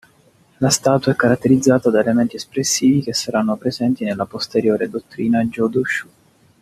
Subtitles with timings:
[0.57, 6.07] La statua è caratterizzata da elementi espressivi che saranno presenti nella posteriore dottrina Jōdo-shū.